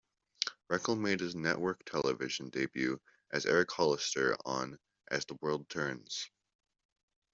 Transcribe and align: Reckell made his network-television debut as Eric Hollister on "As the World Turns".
Reckell 0.71 0.99
made 0.99 1.19
his 1.19 1.35
network-television 1.35 2.49
debut 2.49 2.99
as 3.29 3.45
Eric 3.45 3.69
Hollister 3.69 4.35
on 4.45 4.79
"As 5.11 5.25
the 5.25 5.37
World 5.41 5.69
Turns". 5.69 6.27